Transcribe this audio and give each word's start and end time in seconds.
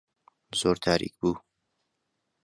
زۆر 0.59 0.75
تاریک 0.85 1.13
بوو. 1.21 1.33